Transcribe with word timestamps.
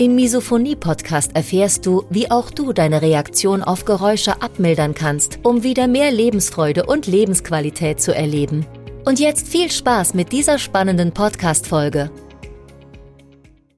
Im 0.00 0.14
Misophonie-Podcast 0.14 1.36
erfährst 1.36 1.84
du, 1.84 2.04
wie 2.08 2.30
auch 2.30 2.50
du 2.50 2.72
deine 2.72 3.02
Reaktion 3.02 3.62
auf 3.62 3.84
Geräusche 3.84 4.40
abmildern 4.40 4.94
kannst, 4.94 5.40
um 5.42 5.62
wieder 5.62 5.88
mehr 5.88 6.10
Lebensfreude 6.10 6.86
und 6.86 7.06
Lebensqualität 7.06 8.00
zu 8.00 8.14
erleben. 8.14 8.64
Und 9.04 9.20
jetzt 9.20 9.46
viel 9.46 9.70
Spaß 9.70 10.14
mit 10.14 10.32
dieser 10.32 10.56
spannenden 10.58 11.12
Podcast-Folge. 11.12 12.10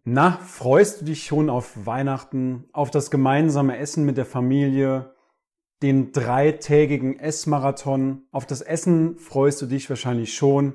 Na, 0.05 0.39
freust 0.47 1.01
du 1.01 1.07
dich 1.07 1.25
schon 1.25 1.51
auf 1.51 1.73
Weihnachten, 1.87 2.69
auf 2.73 2.93
das 2.93 3.11
gemeinsame 3.11 3.77
Essen 3.79 4.05
mit 4.05 4.17
der 4.17 4.25
Familie, 4.25 5.17
den 5.83 6.13
dreitägigen 6.13 7.19
Essmarathon. 7.19 8.29
Auf 8.31 8.47
das 8.47 8.61
Essen 8.61 9.19
freust 9.19 9.61
du 9.61 9.67
dich 9.67 9.91
wahrscheinlich 9.91 10.35
schon, 10.35 10.75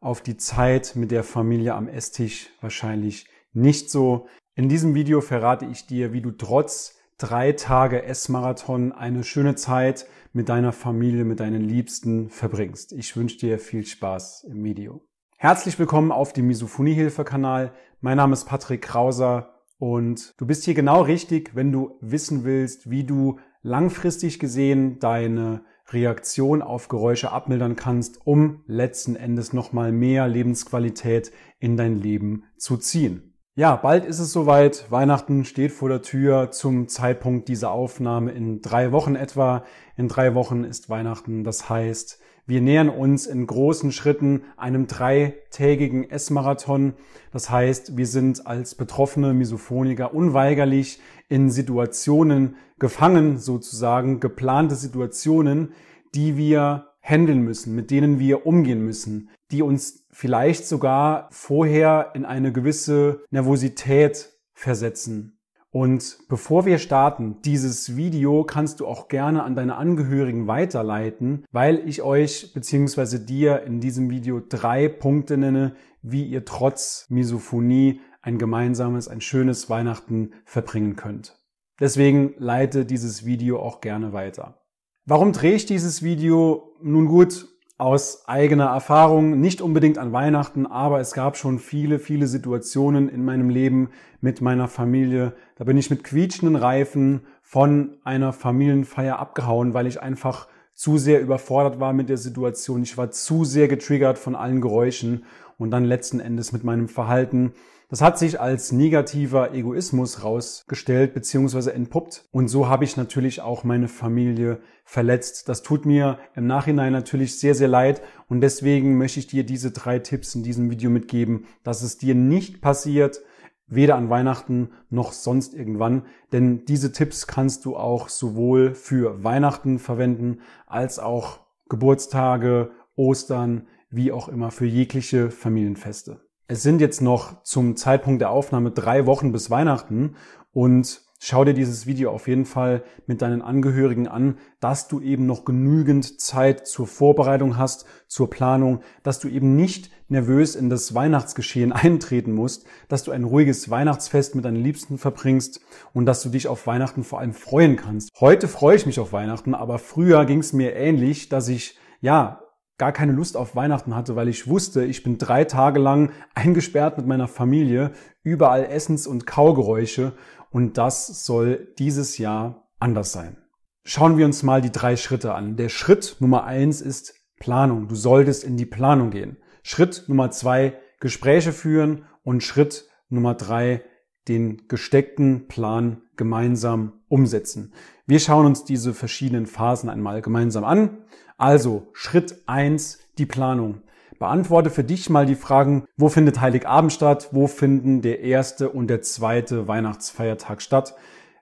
auf 0.00 0.22
die 0.22 0.38
Zeit 0.38 0.96
mit 0.96 1.10
der 1.10 1.22
Familie 1.22 1.74
am 1.74 1.86
Esstisch 1.86 2.48
wahrscheinlich 2.62 3.26
nicht 3.52 3.90
so. 3.90 4.26
In 4.58 4.70
diesem 4.70 4.94
Video 4.94 5.20
verrate 5.20 5.66
ich 5.66 5.86
dir, 5.86 6.14
wie 6.14 6.22
du 6.22 6.30
trotz 6.30 6.96
drei 7.18 7.52
Tage 7.52 8.04
Essmarathon 8.04 8.90
eine 8.90 9.22
schöne 9.22 9.54
Zeit 9.54 10.06
mit 10.32 10.48
deiner 10.48 10.72
Familie, 10.72 11.26
mit 11.26 11.40
deinen 11.40 11.60
Liebsten 11.60 12.30
verbringst. 12.30 12.92
Ich 12.92 13.14
wünsche 13.18 13.36
dir 13.36 13.58
viel 13.58 13.84
Spaß 13.84 14.44
im 14.44 14.64
Video. 14.64 15.02
Herzlich 15.36 15.78
willkommen 15.78 16.10
auf 16.10 16.32
dem 16.32 16.46
Misophonie-Hilfe-Kanal. 16.46 17.74
Mein 18.00 18.16
Name 18.16 18.32
ist 18.32 18.46
Patrick 18.46 18.80
Krauser 18.80 19.60
und 19.76 20.32
du 20.38 20.46
bist 20.46 20.64
hier 20.64 20.72
genau 20.72 21.02
richtig, 21.02 21.54
wenn 21.54 21.70
du 21.70 21.98
wissen 22.00 22.44
willst, 22.44 22.88
wie 22.88 23.04
du 23.04 23.38
langfristig 23.60 24.38
gesehen 24.38 24.98
deine 25.00 25.66
Reaktion 25.88 26.62
auf 26.62 26.88
Geräusche 26.88 27.30
abmildern 27.30 27.76
kannst, 27.76 28.26
um 28.26 28.62
letzten 28.66 29.16
Endes 29.16 29.52
nochmal 29.52 29.92
mehr 29.92 30.26
Lebensqualität 30.28 31.30
in 31.58 31.76
dein 31.76 32.00
Leben 32.00 32.44
zu 32.56 32.78
ziehen. 32.78 33.35
Ja, 33.58 33.74
bald 33.76 34.04
ist 34.04 34.18
es 34.18 34.34
soweit. 34.34 34.84
Weihnachten 34.90 35.46
steht 35.46 35.72
vor 35.72 35.88
der 35.88 36.02
Tür 36.02 36.50
zum 36.50 36.88
Zeitpunkt 36.88 37.48
dieser 37.48 37.70
Aufnahme 37.70 38.32
in 38.32 38.60
drei 38.60 38.92
Wochen 38.92 39.14
etwa. 39.14 39.64
In 39.96 40.08
drei 40.08 40.34
Wochen 40.34 40.62
ist 40.62 40.90
Weihnachten. 40.90 41.42
Das 41.42 41.70
heißt, 41.70 42.20
wir 42.44 42.60
nähern 42.60 42.90
uns 42.90 43.26
in 43.26 43.46
großen 43.46 43.92
Schritten 43.92 44.42
einem 44.58 44.86
dreitägigen 44.86 46.04
Essmarathon. 46.10 46.96
Das 47.32 47.48
heißt, 47.48 47.96
wir 47.96 48.06
sind 48.06 48.46
als 48.46 48.74
betroffene 48.74 49.32
Misophoniker 49.32 50.12
unweigerlich 50.12 51.00
in 51.30 51.48
Situationen 51.48 52.56
gefangen, 52.78 53.38
sozusagen 53.38 54.20
geplante 54.20 54.74
Situationen, 54.74 55.72
die 56.14 56.36
wir 56.36 56.88
handeln 57.08 57.40
müssen, 57.40 57.74
mit 57.74 57.90
denen 57.90 58.18
wir 58.18 58.46
umgehen 58.46 58.84
müssen, 58.84 59.30
die 59.50 59.62
uns 59.62 60.04
vielleicht 60.10 60.66
sogar 60.66 61.28
vorher 61.30 62.10
in 62.14 62.24
eine 62.24 62.52
gewisse 62.52 63.24
Nervosität 63.30 64.32
versetzen, 64.52 65.36
und 65.76 66.20
bevor 66.30 66.64
wir 66.64 66.78
starten, 66.78 67.42
dieses 67.44 67.96
Video 67.96 68.44
kannst 68.44 68.80
du 68.80 68.86
auch 68.86 69.08
gerne 69.08 69.42
an 69.42 69.54
deine 69.54 69.76
Angehörigen 69.76 70.46
weiterleiten, 70.46 71.44
weil 71.52 71.86
ich 71.86 72.00
euch 72.00 72.54
bzw. 72.54 73.18
dir 73.18 73.62
in 73.64 73.78
diesem 73.80 74.08
Video 74.08 74.40
drei 74.40 74.88
Punkte 74.88 75.36
nenne, 75.36 75.74
wie 76.00 76.24
ihr 76.24 76.46
trotz 76.46 77.04
Misophonie 77.10 78.00
ein 78.22 78.38
gemeinsames, 78.38 79.06
ein 79.06 79.20
schönes 79.20 79.68
Weihnachten 79.68 80.30
verbringen 80.46 80.96
könnt. 80.96 81.36
Deswegen 81.78 82.32
leite 82.38 82.86
dieses 82.86 83.26
Video 83.26 83.60
auch 83.60 83.82
gerne 83.82 84.14
weiter. 84.14 84.65
Warum 85.08 85.30
drehe 85.30 85.54
ich 85.54 85.66
dieses 85.66 86.02
Video? 86.02 86.74
Nun 86.82 87.06
gut, 87.06 87.46
aus 87.78 88.26
eigener 88.26 88.64
Erfahrung, 88.64 89.38
nicht 89.38 89.60
unbedingt 89.60 89.98
an 89.98 90.12
Weihnachten, 90.12 90.66
aber 90.66 90.98
es 90.98 91.12
gab 91.12 91.36
schon 91.36 91.60
viele, 91.60 92.00
viele 92.00 92.26
Situationen 92.26 93.08
in 93.08 93.24
meinem 93.24 93.48
Leben 93.48 93.90
mit 94.20 94.40
meiner 94.40 94.66
Familie. 94.66 95.34
Da 95.54 95.62
bin 95.62 95.76
ich 95.76 95.90
mit 95.90 96.02
quietschenden 96.02 96.56
Reifen 96.56 97.20
von 97.40 97.98
einer 98.02 98.32
Familienfeier 98.32 99.20
abgehauen, 99.20 99.74
weil 99.74 99.86
ich 99.86 100.02
einfach 100.02 100.48
zu 100.74 100.98
sehr 100.98 101.20
überfordert 101.20 101.78
war 101.78 101.92
mit 101.92 102.08
der 102.08 102.18
Situation. 102.18 102.82
Ich 102.82 102.98
war 102.98 103.12
zu 103.12 103.44
sehr 103.44 103.68
getriggert 103.68 104.18
von 104.18 104.34
allen 104.34 104.60
Geräuschen 104.60 105.22
und 105.56 105.70
dann 105.70 105.84
letzten 105.84 106.18
Endes 106.18 106.50
mit 106.50 106.64
meinem 106.64 106.88
Verhalten 106.88 107.52
das 107.88 108.00
hat 108.00 108.18
sich 108.18 108.40
als 108.40 108.72
negativer 108.72 109.54
Egoismus 109.54 110.24
rausgestellt 110.24 111.14
bzw. 111.14 111.70
entpuppt. 111.70 112.24
Und 112.32 112.48
so 112.48 112.68
habe 112.68 112.84
ich 112.84 112.96
natürlich 112.96 113.40
auch 113.40 113.62
meine 113.62 113.86
Familie 113.86 114.60
verletzt. 114.84 115.48
Das 115.48 115.62
tut 115.62 115.86
mir 115.86 116.18
im 116.34 116.48
Nachhinein 116.48 116.92
natürlich 116.92 117.38
sehr, 117.38 117.54
sehr 117.54 117.68
leid. 117.68 118.02
Und 118.28 118.40
deswegen 118.40 118.98
möchte 118.98 119.20
ich 119.20 119.28
dir 119.28 119.44
diese 119.44 119.70
drei 119.70 120.00
Tipps 120.00 120.34
in 120.34 120.42
diesem 120.42 120.68
Video 120.68 120.90
mitgeben, 120.90 121.46
dass 121.62 121.82
es 121.82 121.96
dir 121.96 122.16
nicht 122.16 122.60
passiert, 122.60 123.20
weder 123.68 123.94
an 123.94 124.10
Weihnachten 124.10 124.70
noch 124.90 125.12
sonst 125.12 125.54
irgendwann. 125.54 126.06
Denn 126.32 126.64
diese 126.64 126.90
Tipps 126.90 127.28
kannst 127.28 127.64
du 127.64 127.76
auch 127.76 128.08
sowohl 128.08 128.74
für 128.74 129.22
Weihnachten 129.22 129.78
verwenden 129.78 130.40
als 130.66 130.98
auch 130.98 131.46
Geburtstage, 131.68 132.72
Ostern, 132.96 133.68
wie 133.90 134.10
auch 134.10 134.28
immer 134.28 134.50
für 134.50 134.66
jegliche 134.66 135.30
Familienfeste. 135.30 136.25
Es 136.48 136.62
sind 136.62 136.80
jetzt 136.80 137.02
noch 137.02 137.42
zum 137.42 137.74
Zeitpunkt 137.74 138.20
der 138.20 138.30
Aufnahme 138.30 138.70
drei 138.70 139.04
Wochen 139.04 139.32
bis 139.32 139.50
Weihnachten 139.50 140.14
und 140.52 141.02
schau 141.18 141.44
dir 141.44 141.54
dieses 141.54 141.86
Video 141.86 142.12
auf 142.12 142.28
jeden 142.28 142.44
Fall 142.44 142.84
mit 143.08 143.20
deinen 143.20 143.42
Angehörigen 143.42 144.06
an, 144.06 144.38
dass 144.60 144.86
du 144.86 145.00
eben 145.00 145.26
noch 145.26 145.44
genügend 145.44 146.20
Zeit 146.20 146.68
zur 146.68 146.86
Vorbereitung 146.86 147.56
hast, 147.56 147.84
zur 148.06 148.30
Planung, 148.30 148.80
dass 149.02 149.18
du 149.18 149.26
eben 149.26 149.56
nicht 149.56 149.90
nervös 150.08 150.54
in 150.54 150.70
das 150.70 150.94
Weihnachtsgeschehen 150.94 151.72
eintreten 151.72 152.32
musst, 152.32 152.64
dass 152.86 153.02
du 153.02 153.10
ein 153.10 153.24
ruhiges 153.24 153.68
Weihnachtsfest 153.68 154.36
mit 154.36 154.44
deinen 154.44 154.62
Liebsten 154.62 154.98
verbringst 154.98 155.60
und 155.94 156.06
dass 156.06 156.22
du 156.22 156.28
dich 156.28 156.46
auf 156.46 156.68
Weihnachten 156.68 157.02
vor 157.02 157.18
allem 157.18 157.32
freuen 157.32 157.74
kannst. 157.74 158.12
Heute 158.20 158.46
freue 158.46 158.76
ich 158.76 158.86
mich 158.86 159.00
auf 159.00 159.12
Weihnachten, 159.12 159.52
aber 159.52 159.80
früher 159.80 160.24
ging 160.26 160.38
es 160.38 160.52
mir 160.52 160.76
ähnlich, 160.76 161.28
dass 161.28 161.48
ich 161.48 161.76
ja 162.00 162.45
gar 162.78 162.92
keine 162.92 163.12
Lust 163.12 163.36
auf 163.36 163.56
Weihnachten 163.56 163.94
hatte, 163.94 164.16
weil 164.16 164.28
ich 164.28 164.46
wusste, 164.48 164.84
ich 164.84 165.02
bin 165.02 165.18
drei 165.18 165.44
Tage 165.44 165.80
lang 165.80 166.10
eingesperrt 166.34 166.98
mit 166.98 167.06
meiner 167.06 167.28
Familie, 167.28 167.92
überall 168.22 168.64
Essens- 168.64 169.06
und 169.06 169.26
Kaugeräusche 169.26 170.12
und 170.50 170.78
das 170.78 171.24
soll 171.24 171.72
dieses 171.78 172.18
Jahr 172.18 172.68
anders 172.78 173.12
sein. 173.12 173.38
Schauen 173.84 174.18
wir 174.18 174.26
uns 174.26 174.42
mal 174.42 174.60
die 174.60 174.72
drei 174.72 174.96
Schritte 174.96 175.34
an. 175.34 175.56
Der 175.56 175.68
Schritt 175.68 176.16
Nummer 176.18 176.44
eins 176.44 176.80
ist 176.80 177.14
Planung. 177.38 177.88
Du 177.88 177.94
solltest 177.94 178.44
in 178.44 178.56
die 178.56 178.66
Planung 178.66 179.10
gehen. 179.10 179.36
Schritt 179.62 180.04
Nummer 180.08 180.30
zwei, 180.30 180.74
Gespräche 181.00 181.52
führen 181.52 182.04
und 182.22 182.42
Schritt 182.42 182.88
Nummer 183.08 183.34
drei, 183.34 183.82
den 184.28 184.66
gesteckten 184.68 185.46
Plan 185.46 186.02
gemeinsam 186.16 187.04
umsetzen. 187.08 187.72
Wir 188.06 188.18
schauen 188.18 188.46
uns 188.46 188.64
diese 188.64 188.94
verschiedenen 188.94 189.46
Phasen 189.46 189.88
einmal 189.88 190.22
gemeinsam 190.22 190.64
an. 190.64 191.04
Also 191.36 191.88
Schritt 191.92 192.42
eins: 192.46 193.00
die 193.18 193.26
Planung. 193.26 193.82
Beantworte 194.18 194.70
für 194.70 194.84
dich 194.84 195.10
mal 195.10 195.26
die 195.26 195.34
Fragen, 195.34 195.84
wo 195.96 196.08
findet 196.08 196.40
Heiligabend 196.40 196.92
statt, 196.92 197.28
wo 197.32 197.46
finden 197.46 198.00
der 198.00 198.20
erste 198.20 198.70
und 198.70 198.88
der 198.88 199.02
zweite 199.02 199.68
Weihnachtsfeiertag 199.68 200.62
statt. 200.62 200.94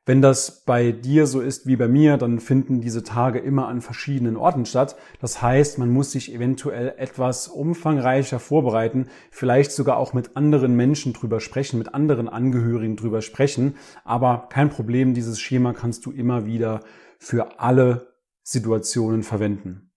Wenn 0.06 0.20
das 0.20 0.64
bei 0.66 0.92
dir 0.92 1.26
so 1.26 1.40
ist 1.40 1.66
wie 1.66 1.76
bei 1.76 1.88
mir, 1.88 2.18
dann 2.18 2.38
finden 2.38 2.82
diese 2.82 3.04
Tage 3.04 3.38
immer 3.38 3.68
an 3.68 3.80
verschiedenen 3.80 4.36
Orten 4.36 4.66
statt. 4.66 4.96
Das 5.18 5.40
heißt, 5.40 5.78
man 5.78 5.88
muss 5.88 6.10
sich 6.12 6.34
eventuell 6.34 6.94
etwas 6.98 7.48
umfangreicher 7.48 8.38
vorbereiten, 8.38 9.06
vielleicht 9.30 9.72
sogar 9.72 9.96
auch 9.96 10.12
mit 10.12 10.36
anderen 10.36 10.76
Menschen 10.76 11.14
drüber 11.14 11.40
sprechen, 11.40 11.78
mit 11.78 11.94
anderen 11.94 12.28
Angehörigen 12.28 12.96
drüber 12.96 13.22
sprechen. 13.22 13.76
Aber 14.04 14.48
kein 14.50 14.68
Problem, 14.68 15.14
dieses 15.14 15.40
Schema 15.40 15.72
kannst 15.72 16.04
du 16.04 16.10
immer 16.10 16.44
wieder 16.44 16.80
für 17.18 17.60
alle 17.60 18.13
Situationen 18.44 19.22
verwenden. 19.22 19.90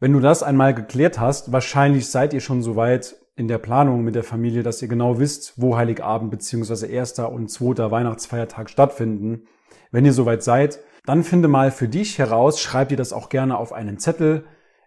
Wenn 0.00 0.14
du 0.14 0.20
das 0.20 0.42
einmal 0.42 0.74
geklärt 0.74 1.20
hast, 1.20 1.52
wahrscheinlich 1.52 2.08
seid 2.08 2.32
ihr 2.32 2.40
schon 2.40 2.62
so 2.62 2.74
weit 2.74 3.16
in 3.36 3.48
der 3.48 3.58
Planung 3.58 4.02
mit 4.02 4.14
der 4.14 4.24
Familie, 4.24 4.62
dass 4.62 4.80
ihr 4.80 4.88
genau 4.88 5.18
wisst, 5.18 5.54
wo 5.56 5.76
Heiligabend 5.76 6.30
bzw. 6.30 6.90
erster 6.90 7.30
und 7.30 7.50
zweiter 7.50 7.90
Weihnachtsfeiertag 7.90 8.70
stattfinden. 8.70 9.44
Wenn 9.90 10.06
ihr 10.06 10.14
soweit 10.14 10.42
seid, 10.42 10.80
dann 11.04 11.22
finde 11.22 11.48
mal 11.48 11.70
für 11.70 11.88
dich 11.88 12.18
heraus, 12.18 12.60
schreib 12.60 12.88
dir 12.88 12.96
das 12.96 13.12
auch 13.12 13.28
gerne 13.28 13.58
auf 13.58 13.72
einen 13.72 13.98
Zettel, 13.98 14.44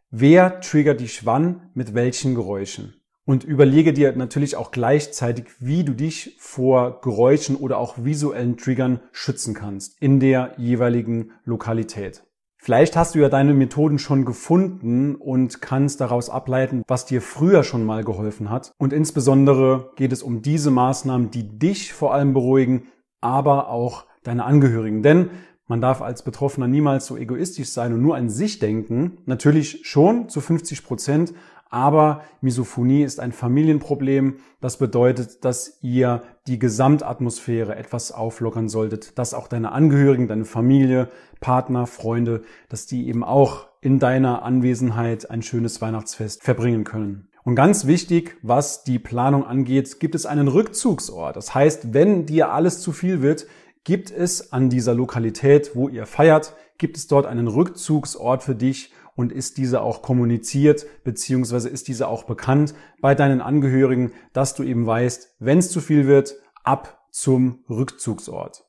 wer 0.10 0.60
triggert 0.62 1.00
dich 1.00 1.26
wann 1.26 1.70
mit 1.74 1.94
welchen 1.94 2.36
Geräuschen. 2.36 2.96
Und 3.26 3.44
überlege 3.44 3.94
dir 3.94 4.16
natürlich 4.16 4.56
auch 4.56 4.72
gleichzeitig, 4.72 5.46
wie 5.60 5.84
du 5.84 5.94
dich 5.94 6.36
vor 6.40 7.02
Geräuschen 7.02 7.56
oder 7.56 7.78
auch 7.78 7.96
visuellen 7.98 8.58
Triggern 8.58 9.00
schützen 9.12 9.54
kannst 9.54 10.02
in 10.02 10.20
der 10.20 10.54
jeweiligen 10.58 11.32
Lokalität. 11.46 12.24
Vielleicht 12.66 12.96
hast 12.96 13.14
du 13.14 13.20
ja 13.20 13.28
deine 13.28 13.54
Methoden 13.54 14.00
schon 14.00 14.24
gefunden 14.24 15.16
und 15.16 15.62
kannst 15.62 16.00
daraus 16.00 16.30
ableiten, 16.30 16.84
was 16.88 17.06
dir 17.06 17.22
früher 17.22 17.62
schon 17.62 17.86
mal 17.86 18.06
geholfen 18.06 18.50
hat. 18.50 18.72
Und 18.78 18.94
insbesondere 18.94 19.92
geht 19.98 20.14
es 20.14 20.24
um 20.24 20.42
diese 20.42 20.72
Maßnahmen, 20.72 21.30
die 21.30 21.60
dich 21.60 21.92
vor 21.92 22.14
allem 22.14 22.32
beruhigen, 22.32 22.84
aber 23.20 23.68
auch 23.68 24.06
deine 24.24 24.46
Angehörigen. 24.46 25.04
Denn 25.04 25.30
man 25.68 25.82
darf 25.82 26.02
als 26.02 26.24
Betroffener 26.24 26.70
niemals 26.70 27.06
so 27.06 27.18
egoistisch 27.18 27.68
sein 27.68 27.92
und 27.92 28.02
nur 28.02 28.16
an 28.16 28.30
sich 28.30 28.60
denken. 28.60 29.18
Natürlich 29.26 29.82
schon 29.84 30.30
zu 30.30 30.40
50 30.40 30.86
Prozent, 30.86 31.34
aber 31.74 32.22
Misophonie 32.42 33.04
ist 33.04 33.20
ein 33.20 33.32
Familienproblem. 33.32 34.36
Das 34.62 34.78
bedeutet, 34.78 35.44
dass 35.44 35.80
ihr 35.82 36.22
die 36.48 36.60
Gesamtatmosphäre 36.60 37.76
etwas 37.76 38.12
auflockern 38.12 38.70
solltet, 38.70 39.18
dass 39.18 39.34
auch 39.34 39.48
deine 39.48 39.72
Angehörigen, 39.72 40.28
deine 40.28 40.46
Familie, 40.46 41.10
Partner, 41.40 41.88
Freunde, 41.88 42.44
dass 42.70 42.86
die 42.86 43.08
eben 43.08 43.24
auch 43.24 43.68
in 43.82 44.00
deiner 44.00 44.44
Anwesenheit 44.44 45.32
ein 45.32 45.42
schönes 45.42 45.82
Weihnachtsfest 45.82 46.44
verbringen 46.44 46.84
können. 46.84 47.30
Und 47.44 47.56
ganz 47.56 47.88
wichtig, 47.88 48.38
was 48.42 48.84
die 48.84 49.00
Planung 49.00 49.44
angeht, 49.46 50.00
gibt 50.00 50.16
es 50.16 50.26
einen 50.26 50.48
Rückzugsort. 50.48 51.36
Das 51.36 51.54
heißt, 51.54 51.94
wenn 51.94 52.26
dir 52.26 52.52
alles 52.52 52.80
zu 52.82 52.92
viel 52.92 53.22
wird, 53.22 53.48
gibt 53.84 54.12
es 54.12 54.54
an 54.54 54.70
dieser 54.70 54.94
Lokalität, 54.94 55.72
wo 55.74 55.90
ihr 55.90 56.06
feiert, 56.06 56.54
gibt 56.78 56.98
es 56.98 57.08
dort 57.08 57.26
einen 57.26 57.48
Rückzugsort 57.48 58.44
für 58.44 58.56
dich, 58.56 58.92
und 59.16 59.32
ist 59.32 59.58
diese 59.58 59.82
auch 59.82 60.02
kommuniziert, 60.02 60.86
beziehungsweise 61.04 61.70
ist 61.70 61.88
diese 61.88 62.08
auch 62.08 62.24
bekannt 62.24 62.74
bei 63.02 63.16
deinen 63.16 63.42
Angehörigen, 63.42 64.12
dass 64.34 64.56
du 64.56 64.64
eben 64.64 64.86
weißt, 64.86 65.36
wenn 65.40 65.60
es 65.60 65.72
zu 65.72 65.82
viel 65.82 66.08
wird, 66.08 66.36
ab 66.64 67.08
zum 67.12 67.64
Rückzugsort. 67.70 68.66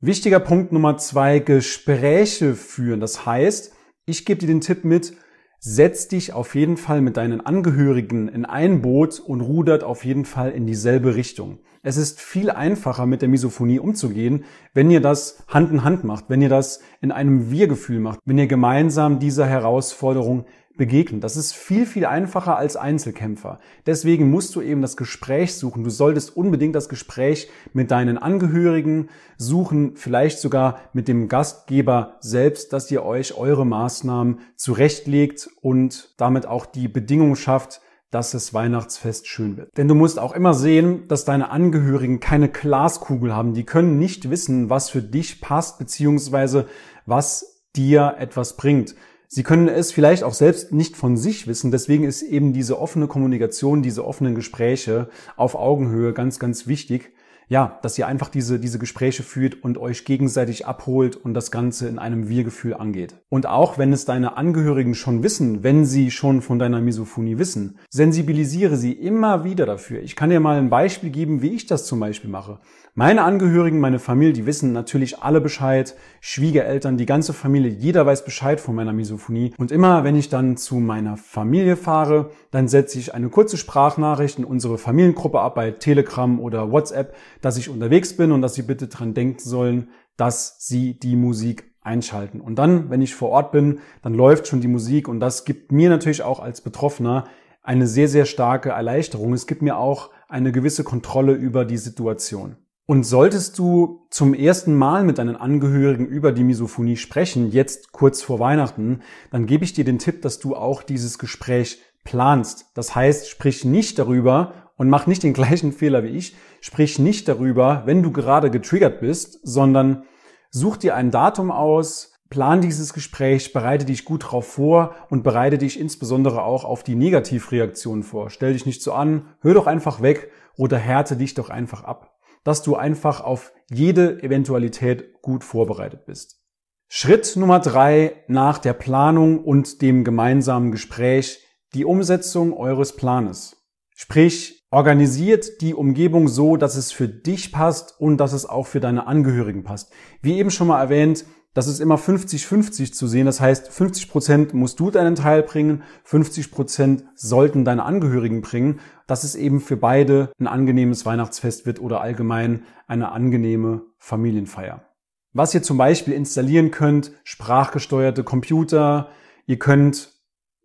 Wichtiger 0.00 0.40
Punkt 0.40 0.72
Nummer 0.72 0.96
zwei, 0.96 1.40
Gespräche 1.40 2.54
führen. 2.54 3.00
Das 3.00 3.26
heißt, 3.26 3.72
ich 4.06 4.24
gebe 4.24 4.40
dir 4.40 4.46
den 4.46 4.60
Tipp 4.60 4.84
mit, 4.84 5.14
setz 5.62 6.08
dich 6.08 6.32
auf 6.32 6.54
jeden 6.54 6.78
Fall 6.78 7.02
mit 7.02 7.18
deinen 7.18 7.42
Angehörigen 7.42 8.28
in 8.28 8.46
ein 8.46 8.80
Boot 8.80 9.20
und 9.20 9.42
rudert 9.42 9.84
auf 9.84 10.06
jeden 10.06 10.24
Fall 10.24 10.52
in 10.52 10.66
dieselbe 10.66 11.14
Richtung. 11.14 11.58
Es 11.82 11.98
ist 11.98 12.18
viel 12.18 12.50
einfacher, 12.50 13.04
mit 13.04 13.20
der 13.20 13.28
Misophonie 13.28 13.78
umzugehen, 13.78 14.44
wenn 14.72 14.90
ihr 14.90 15.02
das 15.02 15.44
Hand 15.48 15.70
in 15.70 15.84
Hand 15.84 16.02
macht, 16.02 16.24
wenn 16.28 16.40
ihr 16.40 16.48
das 16.48 16.80
in 17.02 17.12
einem 17.12 17.50
Wir-Gefühl 17.50 18.00
macht, 18.00 18.20
wenn 18.24 18.38
ihr 18.38 18.46
gemeinsam 18.46 19.18
dieser 19.18 19.46
Herausforderung 19.46 20.46
begegnet. 20.80 21.22
Das 21.22 21.36
ist 21.36 21.52
viel, 21.52 21.84
viel 21.84 22.06
einfacher 22.06 22.56
als 22.56 22.74
Einzelkämpfer. 22.74 23.58
Deswegen 23.84 24.30
musst 24.30 24.56
du 24.56 24.62
eben 24.62 24.80
das 24.80 24.96
Gespräch 24.96 25.54
suchen. 25.54 25.84
Du 25.84 25.90
solltest 25.90 26.34
unbedingt 26.34 26.74
das 26.74 26.88
Gespräch 26.88 27.50
mit 27.74 27.90
deinen 27.90 28.16
Angehörigen 28.16 29.10
suchen, 29.36 29.94
vielleicht 29.96 30.38
sogar 30.38 30.80
mit 30.94 31.06
dem 31.06 31.28
Gastgeber 31.28 32.16
selbst, 32.20 32.72
dass 32.72 32.90
ihr 32.90 33.04
euch 33.04 33.36
eure 33.36 33.66
Maßnahmen 33.66 34.38
zurechtlegt 34.56 35.50
und 35.60 36.14
damit 36.16 36.46
auch 36.46 36.64
die 36.64 36.88
Bedingungen 36.88 37.36
schafft, 37.36 37.82
dass 38.10 38.30
das 38.30 38.54
Weihnachtsfest 38.54 39.28
schön 39.28 39.58
wird. 39.58 39.76
Denn 39.76 39.86
du 39.86 39.94
musst 39.94 40.18
auch 40.18 40.32
immer 40.32 40.54
sehen, 40.54 41.08
dass 41.08 41.26
deine 41.26 41.50
Angehörigen 41.50 42.20
keine 42.20 42.48
Glaskugel 42.48 43.36
haben. 43.36 43.52
Die 43.52 43.64
können 43.64 43.98
nicht 43.98 44.30
wissen, 44.30 44.70
was 44.70 44.88
für 44.88 45.02
dich 45.02 45.42
passt, 45.42 45.78
beziehungsweise 45.78 46.68
was 47.04 47.60
dir 47.76 48.14
etwas 48.18 48.56
bringt. 48.56 48.94
Sie 49.32 49.44
können 49.44 49.68
es 49.68 49.92
vielleicht 49.92 50.24
auch 50.24 50.34
selbst 50.34 50.72
nicht 50.72 50.96
von 50.96 51.16
sich 51.16 51.46
wissen. 51.46 51.70
Deswegen 51.70 52.02
ist 52.02 52.22
eben 52.22 52.52
diese 52.52 52.80
offene 52.80 53.06
Kommunikation, 53.06 53.80
diese 53.80 54.04
offenen 54.04 54.34
Gespräche 54.34 55.08
auf 55.36 55.54
Augenhöhe 55.54 56.12
ganz, 56.12 56.40
ganz 56.40 56.66
wichtig 56.66 57.12
ja, 57.50 57.80
dass 57.82 57.98
ihr 57.98 58.06
einfach 58.06 58.28
diese, 58.28 58.60
diese 58.60 58.78
Gespräche 58.78 59.24
führt 59.24 59.64
und 59.64 59.76
euch 59.76 60.04
gegenseitig 60.04 60.66
abholt 60.66 61.16
und 61.16 61.34
das 61.34 61.50
Ganze 61.50 61.88
in 61.88 61.98
einem 61.98 62.28
Wir-Gefühl 62.28 62.74
angeht. 62.74 63.16
Und 63.28 63.46
auch 63.46 63.76
wenn 63.76 63.92
es 63.92 64.04
deine 64.04 64.36
Angehörigen 64.36 64.94
schon 64.94 65.24
wissen, 65.24 65.64
wenn 65.64 65.84
sie 65.84 66.12
schon 66.12 66.42
von 66.42 66.60
deiner 66.60 66.80
Misophonie 66.80 67.38
wissen, 67.38 67.76
sensibilisiere 67.90 68.76
sie 68.76 68.92
immer 68.92 69.42
wieder 69.42 69.66
dafür. 69.66 70.00
Ich 70.00 70.14
kann 70.14 70.30
dir 70.30 70.38
mal 70.38 70.58
ein 70.58 70.70
Beispiel 70.70 71.10
geben, 71.10 71.42
wie 71.42 71.48
ich 71.48 71.66
das 71.66 71.86
zum 71.86 71.98
Beispiel 71.98 72.30
mache. 72.30 72.60
Meine 72.94 73.22
Angehörigen, 73.22 73.78
meine 73.78 74.00
Familie, 74.00 74.32
die 74.32 74.46
wissen 74.46 74.72
natürlich 74.72 75.22
alle 75.22 75.40
Bescheid. 75.40 75.94
Schwiegereltern, 76.20 76.98
die 76.98 77.06
ganze 77.06 77.32
Familie, 77.32 77.70
jeder 77.70 78.04
weiß 78.04 78.24
Bescheid 78.24 78.60
von 78.60 78.74
meiner 78.74 78.92
Misophonie. 78.92 79.54
Und 79.58 79.70
immer, 79.70 80.02
wenn 80.02 80.16
ich 80.16 80.28
dann 80.28 80.56
zu 80.56 80.76
meiner 80.76 81.16
Familie 81.16 81.76
fahre, 81.76 82.30
dann 82.50 82.66
setze 82.66 82.98
ich 82.98 83.14
eine 83.14 83.28
kurze 83.28 83.56
Sprachnachricht 83.56 84.38
in 84.38 84.44
unsere 84.44 84.76
Familiengruppe 84.76 85.40
ab 85.40 85.54
bei 85.54 85.70
Telegram 85.70 86.40
oder 86.40 86.72
WhatsApp, 86.72 87.14
dass 87.40 87.56
ich 87.56 87.68
unterwegs 87.68 88.16
bin 88.16 88.32
und 88.32 88.42
dass 88.42 88.54
sie 88.54 88.62
bitte 88.62 88.88
dran 88.88 89.14
denken 89.14 89.40
sollen, 89.40 89.88
dass 90.16 90.56
sie 90.58 90.98
die 90.98 91.16
Musik 91.16 91.70
einschalten. 91.82 92.40
Und 92.40 92.56
dann, 92.56 92.90
wenn 92.90 93.02
ich 93.02 93.14
vor 93.14 93.30
Ort 93.30 93.52
bin, 93.52 93.78
dann 94.02 94.14
läuft 94.14 94.46
schon 94.46 94.60
die 94.60 94.68
Musik 94.68 95.08
und 95.08 95.20
das 95.20 95.44
gibt 95.44 95.72
mir 95.72 95.88
natürlich 95.88 96.22
auch 96.22 96.40
als 96.40 96.60
Betroffener 96.60 97.24
eine 97.62 97.86
sehr, 97.86 98.08
sehr 98.08 98.26
starke 98.26 98.70
Erleichterung. 98.70 99.32
Es 99.32 99.46
gibt 99.46 99.62
mir 99.62 99.76
auch 99.76 100.10
eine 100.28 100.52
gewisse 100.52 100.84
Kontrolle 100.84 101.32
über 101.32 101.64
die 101.64 101.78
Situation. 101.78 102.56
Und 102.86 103.04
solltest 103.04 103.56
du 103.58 104.06
zum 104.10 104.34
ersten 104.34 104.74
Mal 104.74 105.04
mit 105.04 105.18
deinen 105.18 105.36
Angehörigen 105.36 106.06
über 106.06 106.32
die 106.32 106.42
Misophonie 106.42 106.96
sprechen, 106.96 107.52
jetzt 107.52 107.92
kurz 107.92 108.20
vor 108.20 108.40
Weihnachten, 108.40 109.02
dann 109.30 109.46
gebe 109.46 109.62
ich 109.62 109.72
dir 109.72 109.84
den 109.84 110.00
Tipp, 110.00 110.22
dass 110.22 110.40
du 110.40 110.56
auch 110.56 110.82
dieses 110.82 111.18
Gespräch 111.18 111.80
planst. 112.02 112.66
Das 112.74 112.94
heißt, 112.96 113.28
sprich 113.28 113.64
nicht 113.64 113.98
darüber 113.98 114.69
und 114.80 114.88
mach 114.88 115.06
nicht 115.06 115.22
den 115.22 115.34
gleichen 115.34 115.72
Fehler 115.72 116.02
wie 116.02 116.08
ich, 116.08 116.34
sprich 116.60 116.98
nicht 116.98 117.28
darüber, 117.28 117.82
wenn 117.84 118.02
du 118.02 118.10
gerade 118.10 118.50
getriggert 118.50 119.00
bist, 119.00 119.38
sondern 119.42 120.04
such 120.50 120.78
dir 120.78 120.96
ein 120.96 121.10
Datum 121.10 121.50
aus, 121.50 122.14
plan 122.30 122.60
dieses 122.60 122.92
Gespräch, 122.92 123.52
bereite 123.52 123.84
dich 123.84 124.04
gut 124.04 124.24
darauf 124.24 124.46
vor 124.46 124.94
und 125.10 125.22
bereite 125.22 125.58
dich 125.58 125.78
insbesondere 125.78 126.42
auch 126.42 126.64
auf 126.64 126.82
die 126.82 126.94
Negativreaktionen 126.94 128.02
vor. 128.02 128.30
Stell 128.30 128.54
dich 128.54 128.66
nicht 128.66 128.82
so 128.82 128.92
an, 128.92 129.26
hör 129.42 129.54
doch 129.54 129.66
einfach 129.66 130.00
weg 130.02 130.30
oder 130.56 130.78
härte 130.78 131.16
dich 131.16 131.34
doch 131.34 131.50
einfach 131.50 131.84
ab 131.84 132.10
dass 132.44 132.62
du 132.62 132.76
einfach 132.76 133.20
auf 133.20 133.52
jede 133.68 134.22
Eventualität 134.22 135.20
gut 135.22 135.44
vorbereitet 135.44 136.06
bist. 136.06 136.40
Schritt 136.88 137.36
Nummer 137.36 137.60
drei 137.60 138.24
nach 138.26 138.58
der 138.58 138.72
Planung 138.72 139.44
und 139.44 139.80
dem 139.82 140.04
gemeinsamen 140.04 140.72
Gespräch, 140.72 141.46
die 141.74 141.84
Umsetzung 141.84 142.52
eures 142.52 142.96
Planes. 142.96 143.56
Sprich, 143.94 144.59
organisiert 144.70 145.60
die 145.60 145.74
Umgebung 145.74 146.28
so, 146.28 146.56
dass 146.56 146.76
es 146.76 146.92
für 146.92 147.08
dich 147.08 147.52
passt 147.52 148.00
und 148.00 148.18
dass 148.18 148.32
es 148.32 148.46
auch 148.46 148.66
für 148.66 148.80
deine 148.80 149.06
Angehörigen 149.06 149.64
passt. 149.64 149.92
Wie 150.22 150.38
eben 150.38 150.50
schon 150.50 150.68
mal 150.68 150.80
erwähnt, 150.80 151.24
das 151.52 151.66
ist 151.66 151.80
immer 151.80 151.96
50-50 151.96 152.92
zu 152.92 153.08
sehen. 153.08 153.26
Das 153.26 153.40
heißt, 153.40 153.72
50 153.72 154.08
Prozent 154.08 154.54
musst 154.54 154.78
du 154.78 154.92
deinen 154.92 155.16
Teil 155.16 155.42
bringen, 155.42 155.82
50 156.04 156.52
Prozent 156.52 157.04
sollten 157.16 157.64
deine 157.64 157.84
Angehörigen 157.84 158.40
bringen, 158.40 158.78
dass 159.08 159.24
es 159.24 159.34
eben 159.34 159.60
für 159.60 159.76
beide 159.76 160.30
ein 160.38 160.46
angenehmes 160.46 161.04
Weihnachtsfest 161.04 161.66
wird 161.66 161.80
oder 161.80 162.00
allgemein 162.00 162.62
eine 162.86 163.10
angenehme 163.10 163.82
Familienfeier. 163.98 164.84
Was 165.32 165.54
ihr 165.54 165.62
zum 165.62 165.76
Beispiel 165.76 166.14
installieren 166.14 166.70
könnt, 166.70 167.12
sprachgesteuerte 167.24 168.22
Computer, 168.22 169.08
ihr 169.46 169.58
könnt 169.58 170.19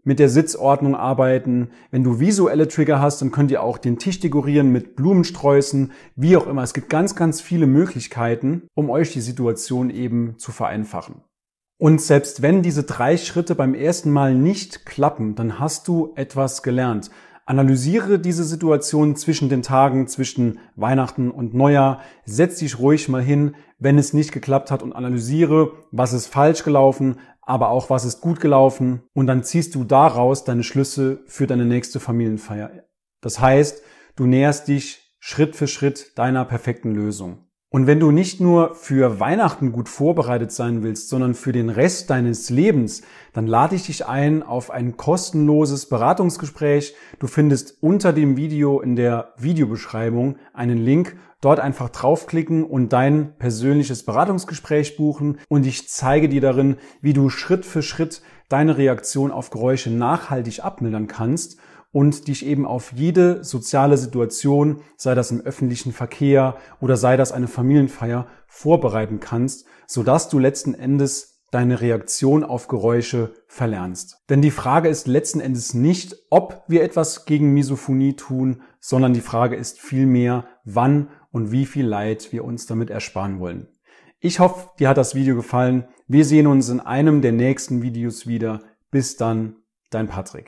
mit 0.05 0.19
der 0.19 0.29
Sitzordnung 0.29 0.95
arbeiten. 0.95 1.71
Wenn 1.91 2.05
du 2.05 2.19
visuelle 2.21 2.69
Trigger 2.69 3.01
hast, 3.01 3.21
dann 3.21 3.31
könnt 3.31 3.51
ihr 3.51 3.61
auch 3.61 3.77
den 3.77 3.99
Tisch 3.99 4.21
dekorieren 4.21 4.71
mit 4.71 4.95
Blumensträußen, 4.95 5.91
wie 6.15 6.37
auch 6.37 6.47
immer. 6.47 6.63
Es 6.63 6.73
gibt 6.73 6.89
ganz, 6.89 7.15
ganz 7.15 7.41
viele 7.41 7.67
Möglichkeiten, 7.67 8.69
um 8.73 8.89
euch 8.89 9.11
die 9.11 9.21
Situation 9.21 9.89
eben 9.89 10.35
zu 10.37 10.53
vereinfachen. 10.53 11.15
Und 11.77 12.01
selbst 12.01 12.41
wenn 12.41 12.61
diese 12.61 12.83
drei 12.83 13.17
Schritte 13.17 13.53
beim 13.53 13.73
ersten 13.73 14.11
Mal 14.11 14.33
nicht 14.33 14.85
klappen, 14.85 15.35
dann 15.35 15.59
hast 15.59 15.89
du 15.89 16.13
etwas 16.15 16.63
gelernt. 16.63 17.09
Analysiere 17.47 18.17
diese 18.17 18.43
Situation 18.43 19.15
zwischen 19.15 19.49
den 19.49 19.61
Tagen, 19.61 20.07
zwischen 20.07 20.59
Weihnachten 20.75 21.29
und 21.29 21.53
Neujahr. 21.53 22.01
Setz 22.23 22.57
dich 22.57 22.79
ruhig 22.79 23.07
mal 23.07 23.21
hin, 23.21 23.55
wenn 23.77 23.99
es 23.99 24.13
nicht 24.13 24.31
geklappt 24.31 24.71
hat 24.71 24.81
und 24.81 24.93
analysiere, 24.93 25.73
was 25.91 26.13
ist 26.13 26.25
falsch 26.25 26.63
gelaufen, 26.63 27.17
aber 27.45 27.69
auch 27.69 27.89
was 27.89 28.05
ist 28.05 28.21
gut 28.21 28.39
gelaufen 28.39 29.03
und 29.13 29.27
dann 29.27 29.43
ziehst 29.43 29.75
du 29.75 29.83
daraus 29.83 30.43
deine 30.43 30.63
Schlüsse 30.63 31.23
für 31.27 31.47
deine 31.47 31.65
nächste 31.65 31.99
Familienfeier. 31.99 32.71
Das 33.21 33.39
heißt, 33.39 33.81
du 34.15 34.25
näherst 34.25 34.67
dich 34.67 35.13
Schritt 35.19 35.55
für 35.55 35.67
Schritt 35.67 36.17
deiner 36.17 36.45
perfekten 36.45 36.93
Lösung. 36.93 37.45
Und 37.75 37.87
wenn 37.87 37.99
du 37.99 38.11
nicht 38.11 38.39
nur 38.39 38.73
für 38.75 39.19
Weihnachten 39.19 39.73
gut 39.73 39.89
vorbereitet 39.89 40.51
sein 40.51 40.81
willst, 40.81 41.09
sondern 41.09 41.33
für 41.33 41.51
den 41.51 41.69
Rest 41.69 42.09
deines 42.09 42.49
Lebens, 42.49 43.01
dann 43.33 43.47
lade 43.47 43.75
ich 43.75 43.87
dich 43.87 44.05
ein 44.05 44.43
auf 44.43 44.71
ein 44.71 44.95
kostenloses 44.95 45.89
Beratungsgespräch. 45.89 46.95
Du 47.19 47.27
findest 47.27 47.83
unter 47.83 48.13
dem 48.13 48.37
Video 48.37 48.79
in 48.79 48.95
der 48.95 49.33
Videobeschreibung 49.37 50.37
einen 50.53 50.77
Link. 50.77 51.17
Dort 51.45 51.59
einfach 51.59 51.89
draufklicken 51.89 52.63
und 52.63 52.91
dein 52.91 53.37
persönliches 53.37 54.01
Beratungsgespräch 54.01 54.97
buchen 54.97 55.37
und 55.47 55.67
ich 55.67 55.87
zeige 55.87 56.27
dir 56.27 56.41
darin, 56.41 56.77
wie 57.01 57.13
du 57.13 57.29
Schritt 57.29 57.67
für 57.67 57.83
Schritt 57.83 58.23
deine 58.49 58.79
Reaktion 58.79 59.29
auf 59.29 59.51
Geräusche 59.51 59.91
nachhaltig 59.91 60.65
abmildern 60.65 61.05
kannst 61.05 61.59
und 61.91 62.27
dich 62.27 62.47
eben 62.47 62.65
auf 62.65 62.93
jede 62.93 63.43
soziale 63.43 63.97
Situation, 63.97 64.81
sei 64.97 65.13
das 65.13 65.29
im 65.29 65.41
öffentlichen 65.41 65.93
Verkehr 65.93 66.55
oder 66.81 66.97
sei 66.97 67.15
das 67.15 67.31
eine 67.31 67.47
Familienfeier, 67.47 68.25
vorbereiten 68.47 69.19
kannst, 69.19 69.67
sodass 69.85 70.29
du 70.29 70.39
letzten 70.39 70.73
Endes 70.73 71.35
deine 71.51 71.79
Reaktion 71.79 72.43
auf 72.43 72.67
Geräusche 72.67 73.33
verlernst. 73.47 74.17
Denn 74.29 74.41
die 74.41 74.51
Frage 74.51 74.89
ist 74.89 75.05
letzten 75.07 75.39
Endes 75.39 75.75
nicht, 75.75 76.15
ob 76.31 76.63
wir 76.67 76.83
etwas 76.83 77.25
gegen 77.25 77.53
Misophonie 77.53 78.15
tun, 78.15 78.63
sondern 78.79 79.13
die 79.13 79.21
Frage 79.21 79.55
ist 79.55 79.79
vielmehr, 79.79 80.45
wann 80.63 81.09
und 81.35 81.51
wie 81.51 81.65
viel 81.65 81.85
Leid 81.85 82.31
wir 82.31 82.45
uns 82.45 82.65
damit 82.65 82.89
ersparen 82.89 83.41
wollen. 83.41 83.67
Ich 84.21 84.39
hoffe, 84.39 84.69
dir 84.79 84.87
hat 84.87 84.95
das 84.97 85.15
Video 85.15 85.35
gefallen. 85.35 85.83
Wir 86.07 86.23
sehen 86.23 86.47
uns 86.47 86.69
in 86.69 86.79
einem 86.79 87.21
der 87.21 87.33
nächsten 87.33 87.81
Videos 87.81 88.25
wieder. 88.25 88.61
Bis 88.89 89.17
dann, 89.17 89.57
dein 89.89 90.07
Patrick. 90.07 90.43